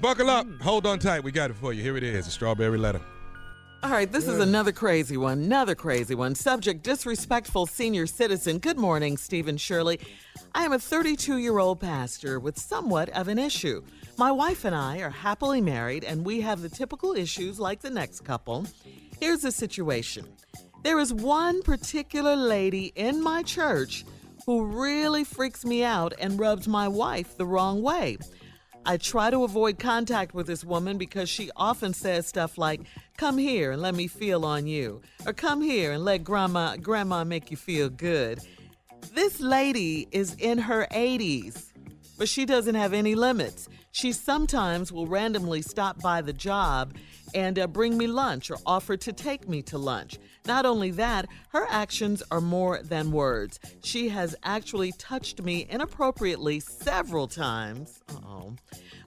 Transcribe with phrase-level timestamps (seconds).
[0.00, 0.46] Buckle up.
[0.62, 1.22] Hold on tight.
[1.22, 1.82] We got it for you.
[1.82, 3.02] Here it is, a strawberry letter.
[3.82, 5.38] All right, this is another crazy one.
[5.40, 6.34] Another crazy one.
[6.34, 8.58] Subject disrespectful senior citizen.
[8.58, 10.00] Good morning, Stephen Shirley.
[10.54, 13.82] I am a 32 year old pastor with somewhat of an issue.
[14.16, 17.90] My wife and I are happily married, and we have the typical issues like the
[17.90, 18.66] next couple.
[19.18, 20.26] Here's the situation
[20.82, 24.04] there is one particular lady in my church
[24.46, 28.16] who really freaks me out and rubs my wife the wrong way.
[28.84, 32.80] I try to avoid contact with this woman because she often says stuff like,
[33.16, 37.24] "Come here and let me feel on you," or "Come here and let grandma grandma
[37.24, 38.40] make you feel good."
[39.14, 41.72] This lady is in her 80s,
[42.16, 43.68] but she doesn't have any limits.
[43.92, 46.94] She sometimes will randomly stop by the job
[47.34, 50.18] and uh, bring me lunch or offer to take me to lunch.
[50.46, 53.58] Not only that, her actions are more than words.
[53.82, 58.00] She has actually touched me inappropriately several times.
[58.08, 58.54] Uh-oh.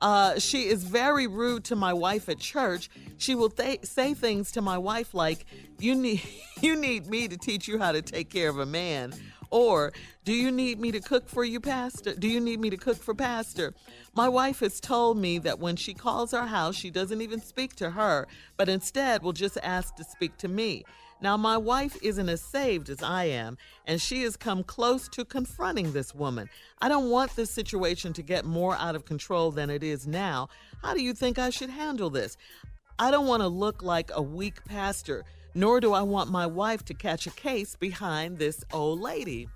[0.00, 2.90] Uh, she is very rude to my wife at church.
[3.16, 5.46] She will th- say things to my wife like,
[5.78, 6.22] "You need,
[6.60, 9.14] you need me to teach you how to take care of a man,"
[9.50, 9.92] or
[10.24, 12.14] "Do you need me to cook for you, Pastor?
[12.14, 13.72] Do you need me to cook for Pastor?"
[14.14, 17.74] My wife has told me that when she calls our house, she doesn't even speak
[17.76, 18.26] to her,
[18.56, 20.84] but instead will just ask to speak to me.
[21.20, 23.56] Now, my wife isn't as saved as I am,
[23.86, 26.50] and she has come close to confronting this woman.
[26.80, 30.48] I don't want this situation to get more out of control than it is now.
[30.82, 32.36] How do you think I should handle this?
[32.98, 36.84] I don't want to look like a weak pastor, nor do I want my wife
[36.86, 39.48] to catch a case behind this old lady.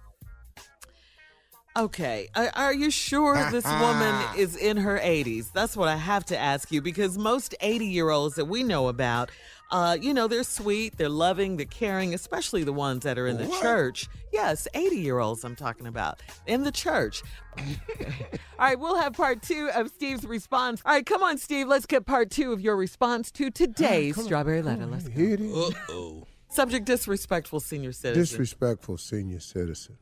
[1.81, 5.51] Okay, are, are you sure this woman is in her 80s?
[5.53, 8.89] That's what I have to ask you because most 80 year olds that we know
[8.89, 9.31] about,
[9.71, 13.39] uh, you know, they're sweet, they're loving, they're caring, especially the ones that are in
[13.39, 13.63] the What?
[13.63, 14.09] church.
[14.31, 17.23] Yes, 80 year olds I'm talking about in the church.
[17.59, 17.65] All
[18.59, 20.83] right, we'll have part two of Steve's response.
[20.85, 24.61] All right, come on, Steve, let's get part two of your response to today's Strawberry
[24.61, 24.85] Letter.
[24.85, 25.15] Let's go.
[25.15, 25.39] Here.
[25.41, 26.27] Uh-oh.
[26.51, 28.21] Subject disrespectful senior citizen.
[28.23, 29.97] Disrespectful senior citizen.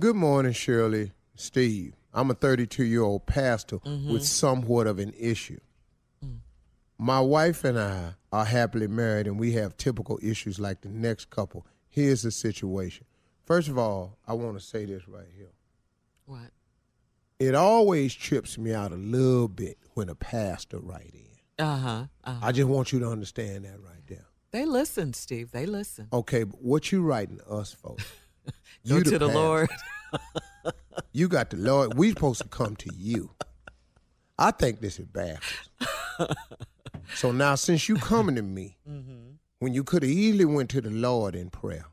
[0.00, 1.12] Good morning, Shirley.
[1.36, 1.94] Steve.
[2.12, 4.12] I'm a 32 year old pastor Mm-hmm.
[4.12, 5.58] with somewhat of an issue.
[6.24, 6.38] Mm.
[6.98, 11.30] My wife and I are happily married and we have typical issues like the next
[11.30, 11.66] couple.
[11.88, 13.06] Here's the situation.
[13.44, 15.52] First of all, I want to say this right here.
[16.26, 16.50] What?
[17.40, 21.64] It always trips me out a little bit when a pastor write in.
[21.64, 22.04] Uh huh.
[22.24, 22.38] Uh-huh.
[22.46, 24.26] I just want you to understand that right there.
[24.52, 25.50] They listen, Steve.
[25.50, 26.06] They listen.
[26.12, 27.96] Okay, but what you writing us for?
[28.88, 29.34] Go You to the pastor.
[29.34, 29.68] Lord.
[31.12, 31.94] You got the Lord.
[31.96, 33.30] We supposed to come to you.
[34.38, 35.70] I think this is backwards.
[37.14, 39.34] so now, since you coming to me, mm-hmm.
[39.60, 41.86] when you could have easily went to the Lord in prayer,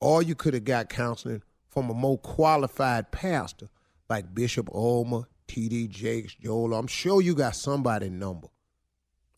[0.00, 3.68] or you could have got counseling from a more qualified pastor
[4.08, 5.88] like Bishop Ulmer, T.D.
[5.88, 6.74] Jakes, Joel.
[6.74, 8.48] I'm sure you got somebody number,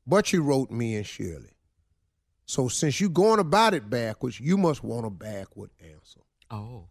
[0.07, 1.57] but you wrote me and Shirley.
[2.45, 6.21] So since you going about it backwards, you must want a backward answer.
[6.51, 6.85] Oh.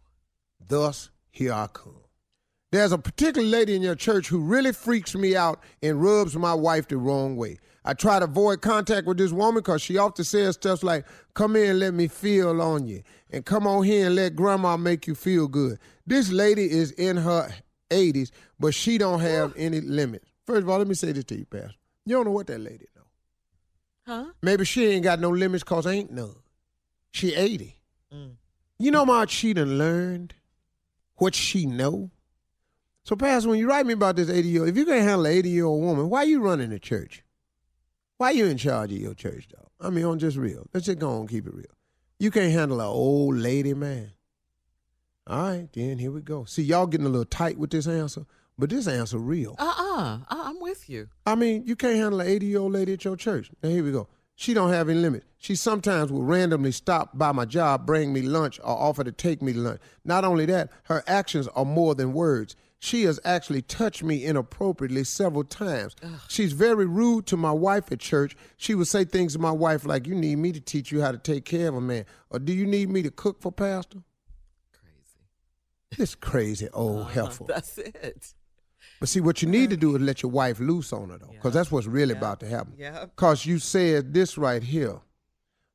[0.66, 2.02] Thus, here I come.
[2.70, 6.52] There's a particular lady in your church who really freaks me out and rubs my
[6.52, 7.58] wife the wrong way.
[7.82, 11.54] I try to avoid contact with this woman because she often says stuff like, come
[11.54, 13.02] here and let me feel on you.
[13.30, 15.78] And come on here and let grandma make you feel good.
[16.06, 17.50] This lady is in her
[17.88, 20.26] 80s, but she don't have any limits.
[20.44, 21.72] First of all, let me say this to you, Pastor.
[22.04, 23.02] You don't know what that lady know.
[24.06, 24.24] Huh?
[24.42, 26.36] Maybe she ain't got no limits because ain't none.
[27.12, 27.74] She 80.
[28.12, 28.32] Mm.
[28.78, 30.34] You know much she done learned?
[31.16, 32.10] What she know?
[33.04, 35.26] So, Pastor, when you write me about this 80 year old, if you can't handle
[35.26, 37.24] an 80 year old woman, why you running the church?
[38.18, 39.68] Why you in charge of your church, dog?
[39.80, 40.66] I mean, on just real.
[40.72, 41.66] Let's just go on and keep it real.
[42.18, 44.12] You can't handle an old lady, man.
[45.26, 46.44] All right, then here we go.
[46.44, 48.26] See, y'all getting a little tight with this answer,
[48.58, 49.56] but this answer real.
[49.58, 51.08] Uh uh I'm with you.
[51.26, 53.50] I mean, you can't handle an 80 year old lady at your church.
[53.62, 54.08] Now, here we go.
[54.40, 55.24] She don't have any limit.
[55.36, 59.42] She sometimes will randomly stop by my job, bring me lunch, or offer to take
[59.42, 59.80] me to lunch.
[60.04, 62.54] Not only that, her actions are more than words.
[62.78, 65.96] She has actually touched me inappropriately several times.
[66.28, 68.36] She's very rude to my wife at church.
[68.56, 71.10] She would say things to my wife like, You need me to teach you how
[71.10, 72.04] to take care of a man.
[72.30, 73.98] Or do you need me to cook for Pastor?
[74.72, 75.18] Crazy.
[75.96, 77.24] This crazy old uh-huh.
[77.24, 77.44] heifer.
[77.48, 78.34] That's it.
[79.00, 81.30] But see, what you need to do is let your wife loose on her, though,
[81.32, 82.74] because that's what's really about to happen.
[82.76, 83.04] Yeah.
[83.04, 85.00] Because you said this right here.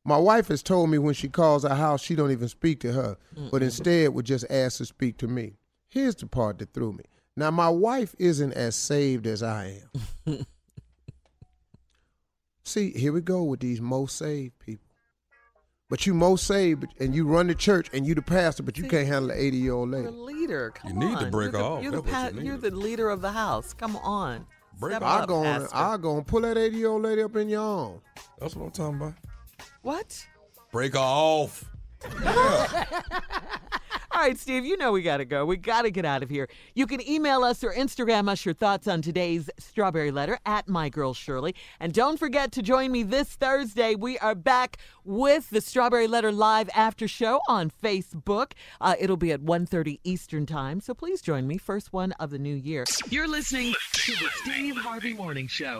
[0.06, 2.92] My wife has told me when she calls our house, she don't even speak to
[2.92, 3.18] her,
[3.52, 5.54] but instead would just ask to speak to me.
[5.90, 7.06] Here's the part that threw me.
[7.38, 9.82] Now, my wife isn't as saved as I
[10.28, 10.46] am.
[12.66, 14.86] See, here we go with these most saved people.
[15.94, 18.86] But you most saved, and you run the church, and you the pastor, but you
[18.86, 20.08] can't handle an 80 year old You're lady.
[20.08, 20.72] a leader.
[20.72, 21.84] Come need to break you're the, off.
[21.84, 23.76] You're the, pa- you you're the leader of the house.
[23.76, 24.48] Come on.
[24.80, 25.18] Break Step off.
[25.18, 25.70] up, I go, Pastor.
[25.72, 28.02] I go and pull that 80 year old lady up in your arms.
[28.40, 29.14] That's what I'm talking about.
[29.84, 30.28] What?
[30.72, 31.64] Break off.
[34.16, 35.44] All right, Steve, you know we got to go.
[35.44, 36.48] We got to get out of here.
[36.76, 40.88] You can email us or Instagram us your thoughts on today's Strawberry Letter at My
[40.88, 41.56] Girl Shirley.
[41.80, 43.96] And don't forget to join me this Thursday.
[43.96, 48.52] We are back with the Strawberry Letter Live After Show on Facebook.
[48.80, 51.58] Uh, it'll be at 1.30 Eastern Time, so please join me.
[51.58, 52.86] First one of the new year.
[53.10, 55.80] You're listening to the Steve Harvey Morning Show.